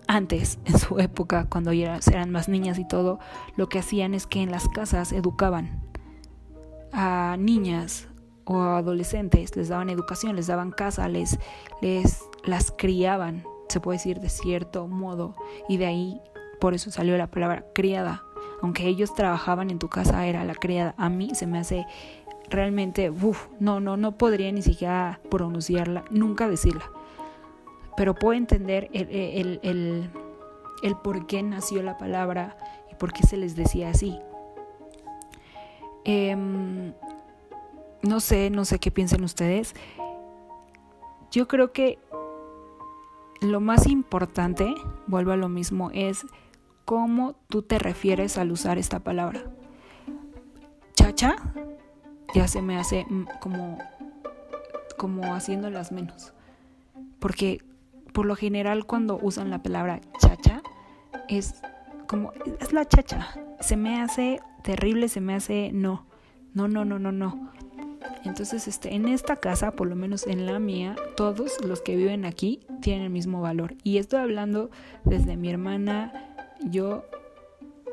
antes, 0.06 0.58
en 0.64 0.78
su 0.78 0.98
época, 0.98 1.46
cuando 1.48 1.72
eran 1.72 2.30
más 2.30 2.48
niñas 2.48 2.78
y 2.78 2.86
todo, 2.86 3.18
lo 3.56 3.68
que 3.68 3.78
hacían 3.78 4.14
es 4.14 4.26
que 4.26 4.42
en 4.42 4.50
las 4.50 4.68
casas 4.68 5.12
educaban 5.12 5.85
a 6.96 7.36
niñas 7.38 8.08
o 8.44 8.58
adolescentes, 8.58 9.54
les 9.54 9.68
daban 9.68 9.90
educación, 9.90 10.34
les 10.34 10.46
daban 10.46 10.70
casa, 10.70 11.08
les, 11.08 11.38
les 11.82 12.24
las 12.44 12.72
criaban, 12.72 13.44
se 13.68 13.80
puede 13.80 13.98
decir 13.98 14.18
de 14.18 14.30
cierto 14.30 14.88
modo, 14.88 15.34
y 15.68 15.76
de 15.76 15.86
ahí 15.86 16.20
por 16.58 16.72
eso 16.72 16.90
salió 16.90 17.18
la 17.18 17.26
palabra 17.30 17.66
criada. 17.74 18.22
Aunque 18.62 18.86
ellos 18.86 19.14
trabajaban 19.14 19.70
en 19.70 19.78
tu 19.78 19.88
casa, 19.88 20.26
era 20.26 20.42
la 20.44 20.54
criada. 20.54 20.94
A 20.96 21.10
mí 21.10 21.34
se 21.34 21.46
me 21.46 21.58
hace 21.58 21.84
realmente, 22.48 23.10
uff, 23.10 23.48
no, 23.60 23.80
no, 23.80 23.98
no 23.98 24.16
podría 24.16 24.50
ni 24.50 24.62
siquiera 24.62 25.20
pronunciarla, 25.30 26.04
nunca 26.10 26.48
decirla. 26.48 26.90
Pero 27.98 28.14
puedo 28.14 28.32
entender 28.32 28.88
el, 28.94 29.10
el, 29.10 29.60
el, 29.62 30.10
el 30.82 30.96
por 30.96 31.26
qué 31.26 31.42
nació 31.42 31.82
la 31.82 31.98
palabra 31.98 32.56
y 32.90 32.94
por 32.94 33.12
qué 33.12 33.26
se 33.26 33.36
les 33.36 33.54
decía 33.54 33.90
así. 33.90 34.18
Em, 36.08 36.94
no 38.02 38.20
sé, 38.20 38.48
no 38.50 38.64
sé 38.64 38.78
qué 38.78 38.92
piensan 38.92 39.24
ustedes. 39.24 39.74
Yo 41.32 41.48
creo 41.48 41.72
que 41.72 41.98
lo 43.40 43.60
más 43.60 43.88
importante, 43.88 44.72
vuelvo 45.08 45.32
a 45.32 45.36
lo 45.36 45.48
mismo, 45.48 45.90
es 45.92 46.24
cómo 46.84 47.34
tú 47.48 47.62
te 47.62 47.80
refieres 47.80 48.38
al 48.38 48.52
usar 48.52 48.78
esta 48.78 49.00
palabra. 49.00 49.42
Chacha 50.94 51.36
ya 52.34 52.46
se 52.46 52.62
me 52.62 52.78
hace 52.78 53.04
como 53.40 53.78
como 54.96 55.34
haciéndolas 55.34 55.90
menos. 55.90 56.32
Porque 57.18 57.64
por 58.12 58.26
lo 58.26 58.36
general 58.36 58.86
cuando 58.86 59.18
usan 59.20 59.50
la 59.50 59.60
palabra 59.60 60.00
chacha 60.20 60.62
es 61.28 61.60
como 62.06 62.32
es 62.60 62.72
la 62.72 62.84
chacha. 62.84 63.34
Se 63.58 63.76
me 63.76 64.00
hace 64.00 64.40
terrible, 64.66 65.08
se 65.08 65.20
me 65.20 65.32
hace 65.32 65.70
no. 65.72 66.06
No, 66.52 66.66
no, 66.66 66.84
no, 66.84 66.98
no, 66.98 67.12
no. 67.12 67.52
Entonces, 68.24 68.66
este, 68.66 68.94
en 68.96 69.06
esta 69.06 69.36
casa, 69.36 69.70
por 69.70 69.86
lo 69.86 69.94
menos 69.94 70.26
en 70.26 70.44
la 70.44 70.58
mía, 70.58 70.96
todos 71.16 71.64
los 71.64 71.80
que 71.82 71.94
viven 71.94 72.24
aquí 72.24 72.66
tienen 72.82 73.04
el 73.04 73.10
mismo 73.10 73.40
valor. 73.40 73.76
Y 73.84 73.98
estoy 73.98 74.18
hablando 74.18 74.70
desde 75.04 75.36
mi 75.36 75.50
hermana, 75.50 76.12
yo, 76.64 77.04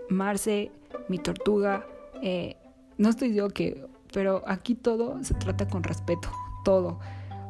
Marce, 0.09 0.71
mi 1.09 1.19
tortuga. 1.19 1.85
Eh, 2.23 2.57
no 2.97 3.09
estoy 3.09 3.27
diciendo 3.27 3.53
que, 3.53 3.85
pero 4.11 4.41
aquí 4.47 4.73
todo 4.73 5.23
se 5.23 5.35
trata 5.35 5.67
con 5.67 5.83
respeto, 5.83 6.31
todo. 6.65 6.99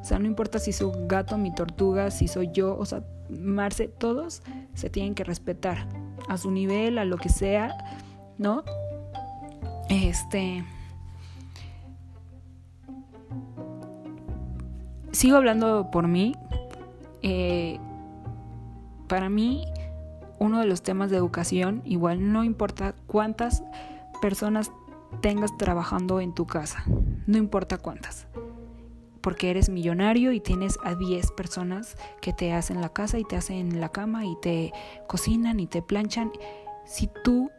O 0.01 0.03
sea, 0.03 0.19
no 0.19 0.25
importa 0.25 0.59
si 0.59 0.73
soy 0.73 0.91
gato, 1.07 1.37
mi 1.37 1.55
tortuga, 1.55 2.11
si 2.11 2.27
soy 2.27 2.49
yo, 2.51 2.77
o 2.77 2.85
sea, 2.85 3.05
Marce, 3.29 3.87
todos 3.87 4.41
se 4.73 4.89
tienen 4.89 5.15
que 5.15 5.23
respetar 5.23 5.87
a 6.27 6.37
su 6.37 6.51
nivel, 6.51 6.97
a 6.97 7.05
lo 7.05 7.15
que 7.15 7.29
sea, 7.29 7.73
¿no? 8.37 8.63
Este. 9.89 10.63
Sigo 15.11 15.37
hablando 15.37 15.89
por 15.91 16.07
mí. 16.07 16.35
Eh, 17.21 17.79
para 19.07 19.29
mí, 19.29 19.65
uno 20.39 20.59
de 20.59 20.65
los 20.65 20.81
temas 20.81 21.09
de 21.09 21.17
educación, 21.17 21.81
igual 21.85 22.33
no 22.33 22.43
importa 22.43 22.95
cuántas 23.07 23.63
personas 24.21 24.71
tengas 25.21 25.55
trabajando 25.57 26.19
en 26.19 26.33
tu 26.33 26.45
casa, 26.45 26.83
no 27.27 27.37
importa 27.37 27.77
cuántas, 27.77 28.27
porque 29.21 29.51
eres 29.51 29.69
millonario 29.69 30.31
y 30.31 30.39
tienes 30.39 30.77
a 30.83 30.95
10 30.95 31.31
personas 31.31 31.95
que 32.21 32.33
te 32.33 32.51
hacen 32.51 32.81
la 32.81 32.89
casa 32.89 33.19
y 33.19 33.23
te 33.23 33.37
hacen 33.37 33.79
la 33.79 33.89
cama 33.89 34.25
y 34.25 34.35
te 34.41 34.73
cocinan 35.07 35.59
y 35.59 35.67
te 35.67 35.81
planchan. 35.81 36.31
Si 36.85 37.09
tú 37.23 37.51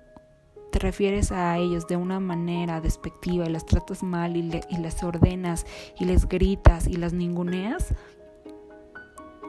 te 0.75 0.81
refieres 0.81 1.31
a 1.31 1.57
ellos 1.57 1.87
de 1.87 1.97
una 1.97 2.19
manera 2.19 2.81
despectiva 2.81 3.47
y 3.47 3.49
las 3.49 3.65
tratas 3.65 4.03
mal 4.03 4.37
y, 4.37 4.43
les 4.43 5.05
ordenas 5.05 5.67
y 6.01 6.05
les 6.05 6.27
gritas 6.27 6.89
y 6.89 6.97
las 6.97 7.13
ninguneas, 7.13 7.95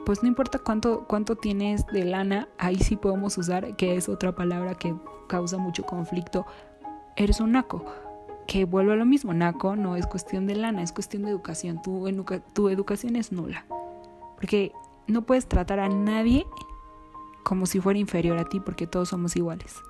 pues 0.06 0.22
no 0.22 0.28
importa 0.28 0.60
cuánto, 0.60 1.06
cuánto 1.08 1.36
tienes 1.36 1.88
de 1.88 2.06
lana, 2.06 2.48
ahí 2.60 2.76
sí 2.76 2.96
podemos 2.96 3.40
usar, 3.40 3.76
que 3.76 3.96
es 3.96 4.08
otra 4.08 4.36
palabra 4.36 4.76
que 4.76 4.94
causa 5.28 5.58
mucho 5.58 5.84
conflicto, 5.84 6.46
eres 7.16 7.40
un 7.40 7.54
naco. 7.54 7.84
Que 8.46 8.66
vuelve 8.66 8.94
a 8.94 8.96
lo 8.96 9.08
mismo, 9.08 9.34
naco 9.34 9.76
no 9.76 9.96
es 9.96 10.06
cuestión 10.06 10.46
de 10.46 10.54
lana, 10.54 10.84
es 10.84 10.92
cuestión 10.92 11.24
de 11.24 11.32
educación. 11.32 11.82
Tu, 11.82 12.08
tu 12.54 12.70
educación 12.70 13.16
es 13.16 13.32
nula. 13.32 13.66
Porque 14.36 14.74
no 15.08 15.24
puedes 15.24 15.48
tratar 15.48 15.80
a 15.80 15.90
nadie 15.90 16.46
como 17.44 17.66
si 17.66 17.80
fuera 17.80 17.98
inferior 17.98 18.38
a 18.38 18.46
ti, 18.46 18.60
porque 18.60 18.86
todos 18.86 19.10
somos 19.10 19.36
iguales. 19.36 19.82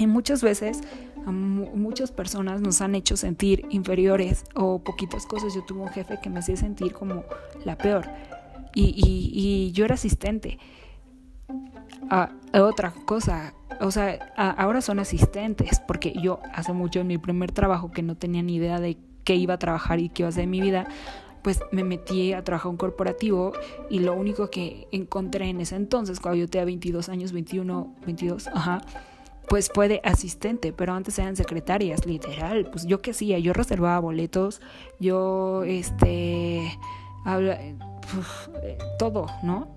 Y 0.00 0.06
muchas 0.06 0.42
veces 0.42 0.80
a 1.26 1.30
muchas 1.30 2.10
personas 2.10 2.62
nos 2.62 2.80
han 2.80 2.94
hecho 2.94 3.18
sentir 3.18 3.66
inferiores 3.68 4.46
o 4.54 4.78
poquitas 4.78 5.26
cosas. 5.26 5.54
Yo 5.54 5.62
tuve 5.62 5.82
un 5.82 5.90
jefe 5.90 6.18
que 6.22 6.30
me 6.30 6.38
hacía 6.38 6.56
sentir 6.56 6.94
como 6.94 7.24
la 7.66 7.76
peor. 7.76 8.08
Y, 8.74 8.94
y, 8.96 9.72
yo 9.72 9.84
era 9.84 9.96
asistente. 9.96 10.58
a 12.08 12.30
otra 12.54 12.94
cosa, 13.04 13.52
o 13.80 13.90
sea, 13.90 14.32
ahora 14.36 14.80
son 14.80 15.00
asistentes, 15.00 15.80
porque 15.80 16.14
yo 16.22 16.40
hace 16.54 16.72
mucho 16.72 17.00
en 17.00 17.06
mi 17.06 17.18
primer 17.18 17.52
trabajo 17.52 17.90
que 17.90 18.02
no 18.02 18.16
tenía 18.16 18.42
ni 18.42 18.54
idea 18.56 18.80
de 18.80 18.96
qué 19.24 19.34
iba 19.34 19.54
a 19.54 19.58
trabajar 19.58 20.00
y 20.00 20.08
qué 20.08 20.22
iba 20.22 20.28
a 20.28 20.30
hacer 20.30 20.44
en 20.44 20.50
mi 20.50 20.62
vida, 20.62 20.86
pues 21.42 21.60
me 21.72 21.84
metí 21.84 22.32
a 22.32 22.42
trabajar 22.42 22.70
un 22.70 22.78
corporativo 22.78 23.52
y 23.90 23.98
lo 23.98 24.14
único 24.14 24.48
que 24.48 24.88
encontré 24.92 25.50
en 25.50 25.60
ese 25.60 25.76
entonces, 25.76 26.20
cuando 26.20 26.38
yo 26.38 26.48
tenía 26.48 26.64
22 26.64 27.10
años, 27.10 27.32
21, 27.32 27.96
22, 28.06 28.46
ajá, 28.48 28.80
pues 29.50 29.68
fue 29.74 29.88
de 29.88 30.00
asistente, 30.04 30.72
pero 30.72 30.92
antes 30.92 31.18
eran 31.18 31.34
secretarias, 31.34 32.06
literal. 32.06 32.68
Pues 32.70 32.86
yo 32.86 33.02
qué 33.02 33.10
hacía, 33.10 33.36
yo 33.40 33.52
reservaba 33.52 33.98
boletos, 33.98 34.60
yo, 35.00 35.64
este, 35.64 36.78
habla, 37.24 37.58
todo, 39.00 39.26
¿no? 39.42 39.74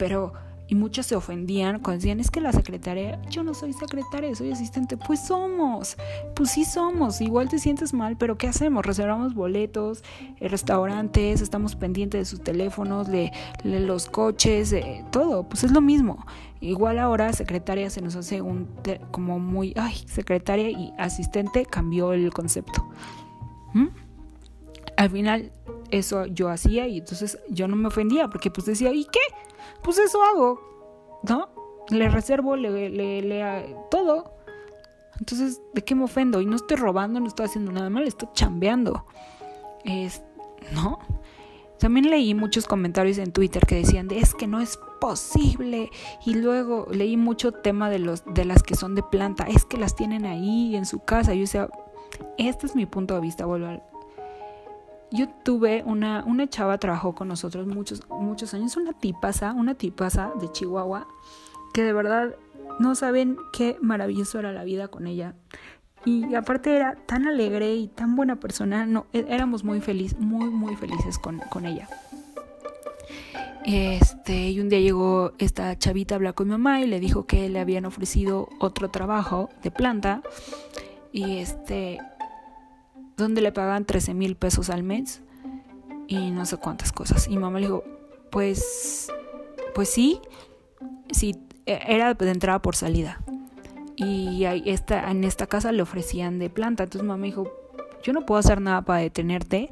Pero, 0.00 0.32
y 0.72 0.74
muchos 0.74 1.04
se 1.04 1.14
ofendían 1.16 1.80
cuando 1.80 1.98
decían, 1.98 2.18
es 2.18 2.30
que 2.30 2.40
la 2.40 2.50
secretaria, 2.50 3.20
yo 3.28 3.42
no 3.42 3.52
soy 3.52 3.74
secretaria, 3.74 4.34
soy 4.34 4.52
asistente. 4.52 4.96
Pues 4.96 5.20
somos, 5.20 5.98
pues 6.34 6.52
sí 6.52 6.64
somos, 6.64 7.20
igual 7.20 7.50
te 7.50 7.58
sientes 7.58 7.92
mal, 7.92 8.16
pero 8.16 8.38
¿qué 8.38 8.46
hacemos? 8.46 8.86
Reservamos 8.86 9.34
boletos, 9.34 10.02
eh, 10.40 10.48
restaurantes, 10.48 11.42
estamos 11.42 11.76
pendientes 11.76 12.22
de 12.22 12.24
sus 12.24 12.42
teléfonos, 12.42 13.06
de, 13.08 13.30
los 13.64 14.06
coches, 14.06 14.74
todo, 15.10 15.46
pues 15.46 15.62
es 15.62 15.72
lo 15.72 15.82
mismo. 15.82 16.24
Igual 16.62 16.98
ahora 16.98 17.34
secretaria 17.34 17.90
se 17.90 18.00
nos 18.00 18.16
hace 18.16 18.40
un 18.40 18.66
como 19.10 19.38
muy, 19.38 19.74
ay, 19.76 19.96
secretaria 20.06 20.70
y 20.70 20.94
asistente 20.96 21.66
cambió 21.66 22.14
el 22.14 22.32
concepto. 22.32 22.88
¿Mm? 23.74 23.88
Al 24.96 25.10
final 25.10 25.52
eso 25.90 26.24
yo 26.24 26.48
hacía 26.48 26.88
y 26.88 27.00
entonces 27.00 27.38
yo 27.50 27.68
no 27.68 27.76
me 27.76 27.88
ofendía 27.88 28.28
porque 28.28 28.50
pues 28.50 28.64
decía, 28.64 28.90
¿y 28.94 29.04
qué? 29.04 29.20
Pues 29.82 29.98
eso 29.98 30.22
hago, 30.22 30.60
¿no? 31.22 31.48
Le 31.90 32.08
reservo, 32.08 32.56
le, 32.56 32.90
le, 32.90 33.22
le 33.22 33.76
todo. 33.90 34.34
Entonces, 35.18 35.60
¿de 35.72 35.82
qué 35.82 35.94
me 35.94 36.04
ofendo? 36.04 36.40
Y 36.40 36.46
no 36.46 36.56
estoy 36.56 36.76
robando, 36.76 37.20
no 37.20 37.28
estoy 37.28 37.46
haciendo 37.46 37.72
nada 37.72 37.90
mal, 37.90 38.04
estoy 38.04 38.28
chambeando. 38.32 39.04
Es, 39.84 40.22
¿no? 40.72 40.98
También 41.78 42.10
leí 42.10 42.32
muchos 42.34 42.66
comentarios 42.66 43.18
en 43.18 43.32
Twitter 43.32 43.66
que 43.66 43.74
decían 43.74 44.06
de 44.06 44.20
es 44.20 44.34
que 44.34 44.46
no 44.46 44.60
es 44.60 44.78
posible 45.00 45.90
y 46.24 46.34
luego 46.34 46.86
leí 46.92 47.16
mucho 47.16 47.50
tema 47.50 47.90
de 47.90 47.98
los 47.98 48.22
de 48.24 48.44
las 48.44 48.62
que 48.62 48.76
son 48.76 48.94
de 48.94 49.02
planta, 49.02 49.46
es 49.48 49.64
que 49.64 49.78
las 49.78 49.96
tienen 49.96 50.24
ahí 50.24 50.76
en 50.76 50.86
su 50.86 51.00
casa. 51.00 51.34
Yo 51.34 51.40
decía, 51.40 51.68
este 52.38 52.66
es 52.66 52.76
mi 52.76 52.86
punto 52.86 53.14
de 53.14 53.20
vista, 53.20 53.46
vuelvo 53.46 53.82
yo 55.12 55.28
tuve 55.28 55.82
una, 55.84 56.24
una 56.26 56.48
chava 56.48 56.78
trabajó 56.78 57.14
con 57.14 57.28
nosotros 57.28 57.66
muchos, 57.66 58.02
muchos 58.08 58.54
años, 58.54 58.76
una 58.76 58.92
tipaza, 58.92 59.52
una 59.52 59.74
tipaza 59.74 60.32
de 60.40 60.50
Chihuahua, 60.50 61.06
que 61.74 61.82
de 61.82 61.92
verdad 61.92 62.34
no 62.78 62.94
saben 62.94 63.36
qué 63.52 63.76
maravilloso 63.80 64.38
era 64.38 64.52
la 64.52 64.64
vida 64.64 64.88
con 64.88 65.06
ella. 65.06 65.34
Y 66.04 66.34
aparte 66.34 66.74
era 66.74 66.96
tan 67.06 67.28
alegre 67.28 67.74
y 67.74 67.86
tan 67.86 68.16
buena 68.16 68.36
persona, 68.36 68.86
no, 68.86 69.06
e, 69.12 69.24
éramos 69.28 69.62
muy 69.62 69.80
felices, 69.80 70.18
muy, 70.18 70.50
muy 70.50 70.74
felices 70.76 71.18
con, 71.18 71.38
con 71.50 71.64
ella. 71.64 71.88
Este, 73.64 74.50
y 74.50 74.58
un 74.58 74.68
día 74.68 74.80
llegó 74.80 75.32
esta 75.38 75.78
chavita 75.78 76.14
a 76.14 76.16
hablar 76.16 76.34
con 76.34 76.48
mi 76.48 76.52
mamá 76.52 76.80
y 76.80 76.86
le 76.86 76.98
dijo 76.98 77.26
que 77.26 77.48
le 77.48 77.60
habían 77.60 77.84
ofrecido 77.84 78.48
otro 78.58 78.90
trabajo 78.90 79.50
de 79.62 79.70
planta. 79.70 80.22
Y 81.12 81.36
este, 81.38 82.00
donde 83.16 83.40
le 83.40 83.52
pagaban 83.52 83.84
13 83.84 84.14
mil 84.14 84.36
pesos 84.36 84.70
al 84.70 84.82
mes 84.82 85.22
y 86.08 86.30
no 86.30 86.46
sé 86.46 86.56
cuántas 86.56 86.92
cosas. 86.92 87.28
Y 87.28 87.36
mamá 87.36 87.58
le 87.58 87.66
dijo, 87.66 87.84
pues, 88.30 89.08
pues 89.74 89.88
sí, 89.88 90.20
sí, 91.10 91.36
e, 91.66 91.78
era 91.86 92.14
de 92.14 92.30
entrada 92.30 92.60
por 92.60 92.76
salida 92.76 93.20
y 93.96 94.44
esta, 94.44 95.10
en 95.10 95.24
esta 95.24 95.46
casa 95.46 95.72
le 95.72 95.82
ofrecían 95.82 96.38
de 96.38 96.50
planta. 96.50 96.84
Entonces 96.84 97.06
mamá 97.06 97.24
dijo, 97.24 97.52
yo 98.02 98.12
no 98.12 98.26
puedo 98.26 98.38
hacer 98.38 98.60
nada 98.60 98.82
para 98.82 99.00
detenerte. 99.00 99.70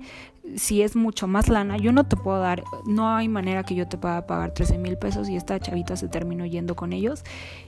Si 0.56 0.82
es 0.82 0.96
mucho 0.96 1.26
más 1.26 1.48
lana, 1.48 1.76
yo 1.76 1.92
no 1.92 2.06
te 2.06 2.16
puedo 2.16 2.40
dar, 2.40 2.64
no 2.86 3.14
hay 3.14 3.28
manera 3.28 3.62
que 3.62 3.74
yo 3.74 3.86
te 3.86 3.98
pueda 3.98 4.26
pagar 4.26 4.52
13 4.52 4.78
mil 4.78 4.96
pesos 4.96 5.28
y 5.28 5.36
esta 5.36 5.60
chavita 5.60 5.96
se 5.96 6.08
terminó 6.08 6.46
yendo 6.46 6.74
con 6.74 6.92
ellos 6.92 7.22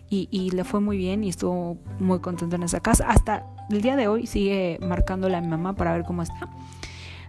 y, 0.09 0.50
le 0.50 0.64
fue 0.64 0.81
muy 0.81 0.97
bien 0.97 1.25
y 1.25 1.31
estuvo 1.31 1.78
muy 1.99 2.21
contento 2.21 2.57
en 2.57 2.62
esa 2.64 2.81
casa. 2.81 3.07
Hasta 3.09 3.47
el 3.71 3.83
día 3.83 3.97
de 3.97 4.09
hoy 4.09 4.26
sigue 4.26 4.78
marcándole 4.83 5.37
a 5.37 5.40
mi 5.40 5.49
mamá 5.49 5.75
para 5.75 5.92
ver 5.92 6.04
cómo 6.04 6.23
está. 6.23 6.50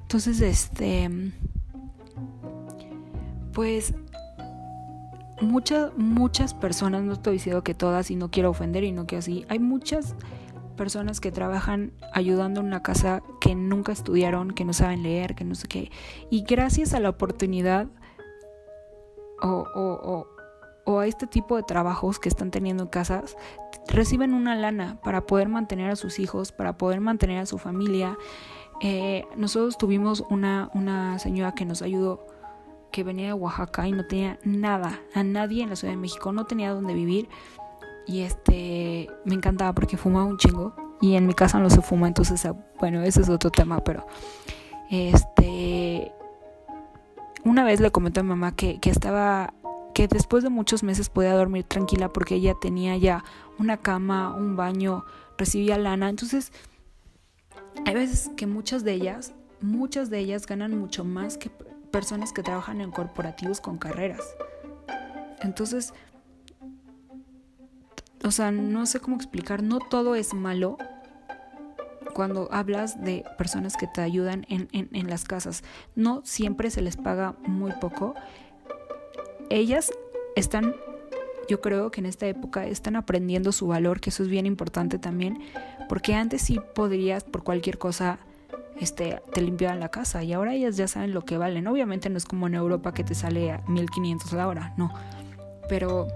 Entonces, 0.01 0.41
este, 0.41 1.09
pues 3.53 3.93
muchas, 5.41 5.91
muchas 5.97 6.53
personas, 6.53 7.03
no 7.03 7.13
estoy 7.13 7.33
diciendo 7.33 7.63
que 7.63 7.73
todas 7.73 8.11
y 8.11 8.15
no 8.15 8.31
quiero 8.31 8.49
ofender 8.49 8.83
y 8.83 8.91
no 8.91 9.05
que 9.05 9.17
así, 9.17 9.45
hay 9.49 9.59
muchas 9.59 10.15
personas 10.73 11.19
que 11.19 11.31
trabajan 11.31 11.93
ayudando 12.13 12.61
en 12.61 12.67
una 12.67 12.83
casa 12.83 13.23
que 13.39 13.55
nunca 13.55 13.91
estudiaron, 13.91 14.51
que 14.51 14.65
no 14.65 14.73
saben 14.73 15.03
leer, 15.03 15.35
que 15.35 15.43
no 15.43 15.55
sé 15.55 15.67
qué. 15.67 15.91
Y 16.29 16.43
gracias 16.43 16.93
a 16.93 16.99
la 16.99 17.09
oportunidad 17.09 17.87
o, 19.41 19.65
o, 19.75 20.27
o, 20.85 20.99
a 20.99 21.07
este 21.07 21.27
tipo 21.27 21.55
de 21.55 21.63
trabajos 21.63 22.19
que 22.19 22.29
están 22.29 22.51
teniendo 22.51 22.83
en 22.83 22.89
casas, 22.89 23.35
reciben 23.87 24.33
una 24.33 24.55
lana 24.55 24.99
para 25.03 25.25
poder 25.25 25.49
mantener 25.49 25.89
a 25.89 25.95
sus 25.95 26.19
hijos, 26.19 26.51
para 26.51 26.77
poder 26.77 27.01
mantener 27.01 27.39
a 27.39 27.45
su 27.45 27.57
familia. 27.57 28.17
Eh, 28.81 29.25
nosotros 29.35 29.77
tuvimos 29.77 30.23
una, 30.29 30.69
una 30.73 31.19
señora 31.19 31.53
que 31.53 31.65
nos 31.65 31.81
ayudó 31.81 32.25
que 32.91 33.03
venía 33.03 33.27
de 33.27 33.33
Oaxaca 33.33 33.87
y 33.87 33.91
no 33.91 34.05
tenía 34.05 34.39
nada, 34.43 35.01
a 35.13 35.23
nadie 35.23 35.63
en 35.63 35.69
la 35.69 35.75
Ciudad 35.75 35.93
de 35.93 35.97
México, 35.97 36.31
no 36.31 36.45
tenía 36.45 36.71
dónde 36.71 36.93
vivir. 36.93 37.27
Y 38.05 38.21
este, 38.21 39.09
me 39.25 39.35
encantaba 39.35 39.73
porque 39.73 39.97
fumaba 39.97 40.25
un 40.25 40.37
chingo. 40.37 40.75
Y 41.01 41.15
en 41.15 41.27
mi 41.27 41.33
casa 41.33 41.59
no 41.59 41.69
se 41.69 41.81
fuma, 41.81 42.07
entonces, 42.07 42.45
ah, 42.45 42.55
bueno, 42.79 43.01
ese 43.01 43.21
es 43.21 43.29
otro 43.29 43.49
tema, 43.49 43.83
pero 43.83 44.07
este, 44.89 46.13
una 47.43 47.65
vez 47.65 47.81
le 47.81 47.91
comenté 47.91 48.21
a 48.21 48.23
mi 48.23 48.29
mamá 48.29 48.55
que, 48.55 48.79
que 48.79 48.89
estaba, 48.89 49.53
que 49.93 50.07
después 50.07 50.43
de 50.43 50.49
muchos 50.49 50.81
meses 50.81 51.09
podía 51.09 51.33
dormir 51.33 51.65
tranquila 51.65 52.13
porque 52.13 52.35
ella 52.35 52.53
tenía 52.61 52.95
ya 52.95 53.25
una 53.59 53.77
cama, 53.77 54.33
un 54.33 54.55
baño, 54.55 55.03
recibía 55.37 55.77
lana. 55.77 56.09
Entonces, 56.09 56.53
hay 57.85 57.93
veces 57.93 58.31
que 58.37 58.47
muchas 58.47 58.83
de 58.83 58.93
ellas, 58.93 59.33
muchas 59.59 60.09
de 60.09 60.19
ellas 60.19 60.45
ganan 60.45 60.77
mucho 60.77 61.03
más 61.03 61.37
que 61.37 61.49
personas 61.91 62.33
que 62.33 62.43
trabajan 62.43 62.81
en 62.81 62.91
corporativos 62.91 63.61
con 63.61 63.77
carreras. 63.77 64.35
Entonces, 65.41 65.93
o 68.23 68.31
sea, 68.31 68.51
no 68.51 68.85
sé 68.85 68.99
cómo 68.99 69.15
explicar, 69.15 69.63
no 69.63 69.79
todo 69.79 70.15
es 70.15 70.33
malo 70.33 70.77
cuando 72.13 72.47
hablas 72.51 73.03
de 73.03 73.25
personas 73.37 73.75
que 73.75 73.87
te 73.87 74.01
ayudan 74.01 74.45
en, 74.47 74.69
en, 74.71 75.09
las 75.09 75.25
casas. 75.25 75.63
No 75.95 76.21
siempre 76.23 76.69
se 76.69 76.81
les 76.81 76.95
paga 76.95 77.35
muy 77.45 77.71
poco. 77.73 78.13
Ellas 79.49 79.91
están, 80.35 80.75
yo 81.49 81.59
creo 81.59 81.91
que 81.91 82.01
en 82.01 82.05
esta 82.05 82.27
época 82.27 82.65
están 82.65 82.95
aprendiendo 82.95 83.51
su 83.51 83.67
valor, 83.67 83.99
que 83.99 84.09
eso 84.09 84.23
es 84.23 84.29
bien 84.29 84.45
importante 84.45 84.99
también, 84.99 85.39
porque 85.89 86.13
antes 86.13 86.43
sí 86.43 86.59
podrías 86.75 87.23
por 87.23 87.43
cualquier 87.43 87.77
cosa 87.77 88.19
este, 88.79 89.21
te 89.33 89.41
limpiaban 89.41 89.79
la 89.79 89.89
casa 89.89 90.23
y 90.23 90.33
ahora 90.33 90.53
ellas 90.53 90.77
ya 90.77 90.87
saben 90.87 91.13
lo 91.13 91.25
que 91.25 91.37
valen. 91.37 91.67
Obviamente 91.67 92.09
no 92.09 92.17
es 92.17 92.25
como 92.25 92.47
en 92.47 92.55
Europa 92.55 92.93
que 92.93 93.03
te 93.03 93.15
sale 93.15 93.51
a 93.51 93.63
1500 93.67 94.33
la 94.33 94.47
hora, 94.47 94.73
no. 94.77 94.93
Pero 95.67 96.07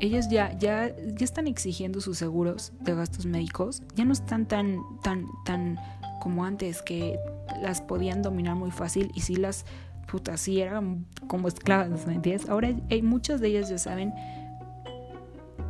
ellas 0.00 0.28
ya, 0.28 0.56
ya, 0.58 0.94
ya 0.96 1.24
están 1.24 1.46
exigiendo 1.46 2.00
sus 2.00 2.18
seguros 2.18 2.72
de 2.80 2.94
gastos 2.94 3.26
médicos, 3.26 3.82
ya 3.94 4.04
no 4.04 4.12
están 4.12 4.46
tan, 4.46 4.80
tan, 5.02 5.26
tan 5.44 5.78
como 6.20 6.44
antes 6.44 6.82
que 6.82 7.18
las 7.62 7.80
podían 7.80 8.22
dominar 8.22 8.54
muy 8.54 8.70
fácil 8.70 9.10
y 9.14 9.20
si 9.20 9.36
las 9.36 9.64
putas 10.10 10.40
sí 10.40 10.60
eran 10.60 11.06
como 11.26 11.48
esclavas, 11.48 12.06
¿me 12.06 12.14
entiendes? 12.14 12.48
Ahora 12.48 12.74
hay, 12.90 13.02
muchas 13.02 13.40
de 13.40 13.48
ellas 13.48 13.68
ya 13.68 13.78
saben 13.78 14.12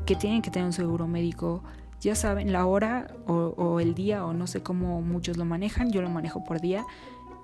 que 0.07 0.15
tienen 0.15 0.43
que 0.43 0.51
tener 0.51 0.67
un 0.67 0.73
seguro 0.73 1.07
médico, 1.07 1.63
ya 2.01 2.15
saben 2.15 2.53
la 2.53 2.65
hora 2.67 3.09
o, 3.27 3.81
el 3.81 3.95
día 3.95 4.25
o 4.25 4.33
no 4.33 4.47
sé 4.47 4.63
cómo 4.63 5.03
muchos 5.03 5.37
lo 5.37 5.45
manejan, 5.45 5.91
yo 5.91 6.01
lo 6.01 6.09
manejo 6.09 6.45
por 6.45 6.61
día, 6.61 6.85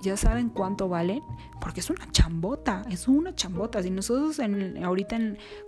ya 0.05 0.17
saben 0.17 0.51
cuánto 0.51 0.89
valen, 0.89 1.23
porque 1.61 1.81
es 1.81 1.91
una 1.91 2.11
chambota, 2.11 2.85
es 2.91 3.09
una 3.09 3.35
chambota. 3.35 3.83
Si 3.83 3.91
nosotros 3.91 4.39
en, 4.39 4.85
ahorita 4.85 5.19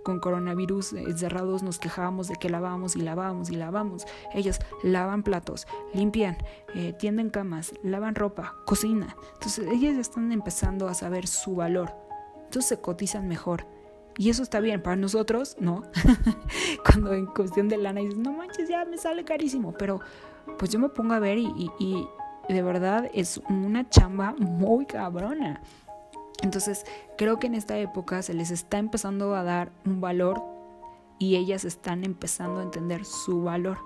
con 0.03 0.19
coronavirus 0.19 0.95
cerrados 1.15 1.63
nos 1.63 1.79
quejábamos 1.79 2.27
de 2.27 2.35
que 2.35 2.49
lavábamos 2.49 2.95
y 2.95 3.01
lavábamos 3.01 3.49
y 3.49 3.55
lavamos, 3.55 4.05
ellas 4.33 4.59
lavan 4.83 5.23
platos, 5.23 5.67
limpian, 5.93 6.37
eh, 6.75 6.93
tienden 6.93 7.29
camas, 7.29 7.73
lavan 7.83 8.15
ropa, 8.15 8.55
cocina. 8.65 9.15
Entonces 9.33 9.67
ellas 9.67 9.95
ya 9.95 10.01
están 10.01 10.31
empezando 10.31 10.87
a 10.87 10.93
saber 10.93 11.27
su 11.27 11.55
valor, 11.55 11.93
entonces 12.45 12.69
se 12.69 12.79
cotizan 12.79 13.27
mejor. 13.27 13.65
Y 14.17 14.31
eso 14.31 14.41
está 14.41 14.59
bien, 14.59 14.81
para 14.81 14.95
nosotros, 14.95 15.55
no. 15.59 15.83
Cuando 16.83 17.13
en 17.13 17.27
cuestión 17.27 17.69
de 17.69 17.77
lana 17.77 18.01
dices, 18.01 18.17
no 18.17 18.33
manches, 18.33 18.67
ya 18.67 18.83
me 18.83 18.97
sale 18.97 19.23
carísimo. 19.23 19.73
Pero 19.77 19.99
pues 20.57 20.71
yo 20.71 20.79
me 20.79 20.89
pongo 20.89 21.13
a 21.13 21.19
ver 21.19 21.37
y, 21.37 22.07
de 22.47 22.61
verdad 22.61 23.09
es 23.13 23.41
una 23.49 23.89
chamba 23.89 24.33
muy 24.37 24.85
cabrona. 24.85 25.61
Entonces 26.41 26.85
creo 27.17 27.39
que 27.39 27.47
en 27.47 27.55
esta 27.55 27.77
época 27.77 28.21
se 28.21 28.33
les 28.33 28.51
está 28.51 28.77
empezando 28.77 29.35
a 29.35 29.43
dar 29.43 29.71
un 29.85 30.01
valor 30.01 30.43
y 31.19 31.35
ellas 31.35 31.65
están 31.65 32.03
empezando 32.03 32.59
a 32.59 32.63
entender 32.63 33.05
su 33.05 33.43
valor. 33.43 33.79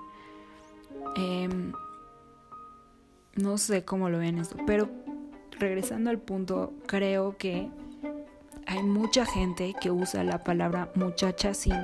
Em, 1.16 1.72
no 3.34 3.56
sé 3.58 3.84
cómo 3.84 4.10
lo 4.10 4.18
ven 4.18 4.38
esto, 4.38 4.56
pero 4.66 4.88
regresando 5.58 6.10
al 6.10 6.18
punto, 6.18 6.74
creo 6.86 7.36
que 7.38 7.70
hay 8.66 8.82
mucha 8.82 9.24
gente 9.24 9.74
que 9.80 9.90
usa 9.90 10.22
la 10.24 10.44
palabra 10.44 10.90
muchacha 10.94 11.54
sin 11.54 11.76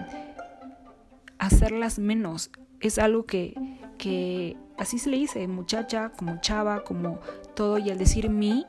hacerlas 1.38 1.98
menos. 1.98 2.50
Es 2.80 2.98
algo 2.98 3.24
que, 3.24 3.54
que 3.96 4.56
así 4.78 4.98
se 4.98 5.10
le 5.10 5.18
dice, 5.18 5.46
muchacha, 5.48 6.12
como 6.16 6.40
chava, 6.40 6.84
como 6.84 7.18
todo. 7.54 7.78
Y 7.78 7.90
al 7.90 7.98
decir 7.98 8.30
mi, 8.30 8.66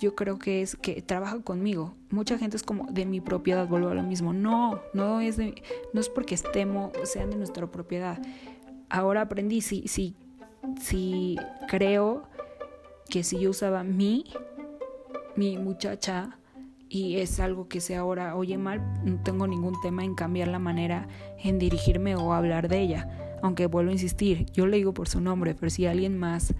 yo 0.00 0.14
creo 0.14 0.38
que 0.38 0.62
es 0.62 0.76
que 0.76 1.00
trabaja 1.02 1.40
conmigo. 1.40 1.94
Mucha 2.10 2.38
gente 2.38 2.56
es 2.56 2.62
como 2.62 2.86
de 2.90 3.06
mi 3.06 3.20
propiedad, 3.20 3.66
vuelvo 3.66 3.88
a 3.88 3.94
lo 3.94 4.02
mismo. 4.02 4.32
No, 4.32 4.80
no 4.92 5.20
es, 5.20 5.36
de, 5.36 5.62
no 5.92 6.00
es 6.00 6.08
porque 6.08 6.34
estemos, 6.34 6.90
sean 7.04 7.30
de 7.30 7.36
nuestra 7.36 7.66
propiedad. 7.70 8.20
Ahora 8.90 9.22
aprendí, 9.22 9.60
si, 9.60 9.88
si, 9.88 10.14
si 10.80 11.36
creo 11.68 12.24
que 13.08 13.22
si 13.24 13.38
yo 13.38 13.50
usaba 13.50 13.84
mi, 13.84 14.24
mi 15.36 15.56
muchacha, 15.56 16.38
y 16.92 17.20
es 17.20 17.40
algo 17.40 17.68
que 17.68 17.80
se 17.80 17.96
ahora 17.96 18.36
oye 18.36 18.58
mal, 18.58 18.82
no 19.02 19.18
tengo 19.22 19.46
ningún 19.46 19.80
tema 19.80 20.04
en 20.04 20.14
cambiar 20.14 20.48
la 20.48 20.58
manera 20.58 21.08
en 21.42 21.58
dirigirme 21.58 22.16
o 22.16 22.34
hablar 22.34 22.68
de 22.68 22.80
ella. 22.80 23.31
Aunque 23.42 23.66
vuelvo 23.66 23.90
a 23.90 23.92
insistir, 23.92 24.46
yo 24.52 24.66
le 24.66 24.76
digo 24.76 24.94
por 24.94 25.08
su 25.08 25.20
nombre, 25.20 25.54
pero 25.54 25.68
si 25.68 25.86
alguien 25.86 26.16
más 26.16 26.54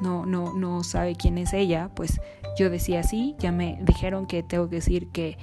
no, 0.00 0.26
no, 0.26 0.54
no 0.54 0.84
sabe 0.84 1.16
quién 1.16 1.38
es 1.38 1.52
ella, 1.52 1.90
pues 1.94 2.20
yo 2.58 2.70
decía 2.70 3.00
así, 3.00 3.34
ya 3.38 3.50
me 3.52 3.78
dijeron 3.82 4.26
que 4.26 4.42
tengo 4.42 4.68
que 4.68 4.76
decir 4.76 5.08
que 5.08 5.38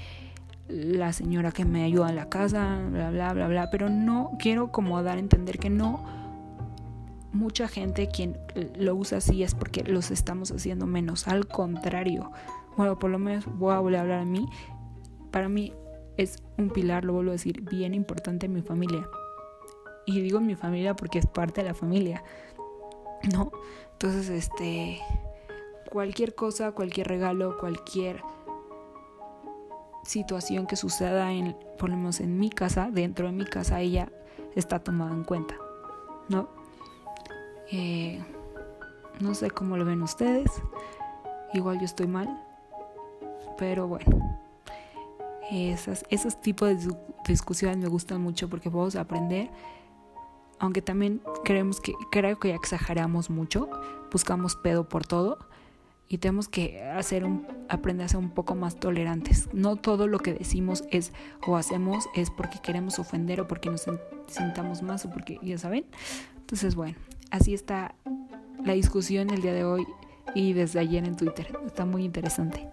la 0.67 1.13
señora 1.13 1.51
que 1.51 1.65
me 1.65 1.83
ayuda 1.83 2.09
en 2.09 2.15
la 2.15 2.29
casa, 2.29 2.79
bla, 2.89 3.11
bla, 3.11 3.33
bla, 3.33 3.47
bla, 3.47 3.69
pero 3.69 3.89
no 3.89 4.31
quiero 4.39 4.71
como 4.71 5.01
dar 5.03 5.17
a 5.17 5.19
entender 5.19 5.59
que 5.59 5.69
no. 5.69 6.03
Mucha 7.33 7.67
gente 7.67 8.07
quien 8.07 8.37
lo 8.77 8.95
usa 8.95 9.17
así 9.17 9.43
es 9.43 9.55
porque 9.55 9.83
los 9.83 10.09
estamos 10.09 10.51
haciendo 10.51 10.85
menos, 10.85 11.27
al 11.27 11.47
contrario, 11.47 12.31
bueno, 12.77 12.97
por 12.97 13.09
lo 13.09 13.19
menos 13.19 13.45
voy 13.57 13.73
a 13.73 13.79
volver 13.79 13.99
a 13.99 14.01
hablar 14.01 14.19
a 14.19 14.25
mí, 14.25 14.47
para 15.31 15.49
mí 15.49 15.73
es 16.17 16.41
un 16.57 16.69
pilar, 16.69 17.03
lo 17.03 17.13
vuelvo 17.13 17.31
a 17.31 17.33
decir, 17.33 17.61
bien 17.61 17.93
importante 17.93 18.45
en 18.45 18.53
mi 18.53 18.61
familia. 18.61 19.05
Y 20.05 20.21
digo 20.21 20.39
mi 20.39 20.55
familia 20.55 20.95
porque 20.95 21.19
es 21.19 21.25
parte 21.25 21.61
de 21.61 21.69
la 21.69 21.73
familia, 21.73 22.23
¿no? 23.33 23.51
Entonces, 23.93 24.29
este, 24.29 25.01
cualquier 25.91 26.35
cosa, 26.35 26.73
cualquier 26.73 27.07
regalo, 27.07 27.57
cualquier 27.57 28.21
situación 30.03 30.67
que 30.67 30.75
suceda 30.75 31.31
en, 31.31 31.57
por 31.79 31.89
lo 31.89 31.97
menos 31.97 32.19
en 32.19 32.37
mi 32.37 32.49
casa, 32.49 32.89
dentro 32.91 33.27
de 33.27 33.33
mi 33.33 33.45
casa, 33.45 33.81
ella 33.81 34.11
está 34.55 34.79
tomada 34.79 35.11
en 35.11 35.23
cuenta, 35.23 35.55
¿no? 36.29 36.49
Eh, 37.71 38.23
no 39.19 39.33
sé 39.33 39.49
cómo 39.49 39.77
lo 39.77 39.85
ven 39.85 40.03
ustedes, 40.03 40.51
igual 41.53 41.79
yo 41.79 41.85
estoy 41.85 42.07
mal, 42.07 42.43
pero 43.57 43.87
bueno, 43.87 44.39
esas, 45.51 46.05
esos 46.09 46.39
tipos 46.41 46.67
de 46.69 46.95
discusiones 47.27 47.77
me 47.77 47.87
gustan 47.87 48.21
mucho 48.21 48.49
porque 48.49 48.69
podemos 48.69 48.95
aprender. 48.95 49.49
Aunque 50.59 50.81
también 50.81 51.21
creemos 51.43 51.81
que, 51.81 51.93
creo 52.11 52.39
que 52.39 52.53
exageramos 52.53 53.29
mucho, 53.29 53.69
buscamos 54.11 54.55
pedo 54.55 54.87
por 54.87 55.05
todo 55.05 55.37
y 56.07 56.19
tenemos 56.19 56.47
que 56.47 56.83
hacer 56.83 57.25
un, 57.25 57.47
aprender 57.67 58.05
a 58.05 58.09
ser 58.09 58.19
un 58.19 58.29
poco 58.29 58.55
más 58.55 58.79
tolerantes. 58.79 59.49
No 59.53 59.75
todo 59.75 60.07
lo 60.07 60.19
que 60.19 60.33
decimos 60.33 60.83
es 60.91 61.11
o 61.45 61.57
hacemos 61.57 62.05
es 62.15 62.29
porque 62.29 62.59
queremos 62.61 62.99
ofender 62.99 63.41
o 63.41 63.47
porque 63.47 63.69
nos 63.69 63.85
sintamos 64.27 64.81
más 64.81 65.05
o 65.05 65.09
porque, 65.09 65.39
ya 65.41 65.57
saben. 65.57 65.85
Entonces, 66.37 66.75
bueno, 66.75 66.97
así 67.31 67.53
está 67.53 67.95
la 68.63 68.73
discusión 68.73 69.29
el 69.31 69.41
día 69.41 69.53
de 69.53 69.63
hoy 69.63 69.85
y 70.35 70.53
desde 70.53 70.79
ayer 70.79 71.05
en 71.05 71.15
Twitter. 71.15 71.57
Está 71.65 71.85
muy 71.85 72.03
interesante. 72.03 72.69